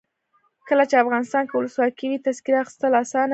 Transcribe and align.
کله 0.67 0.83
چې 0.89 1.01
افغانستان 1.03 1.43
کې 1.45 1.55
ولسواکي 1.55 2.05
وي 2.07 2.17
تذکره 2.27 2.57
اخیستل 2.63 2.91
اسانه 3.03 3.25
وي. 3.29 3.29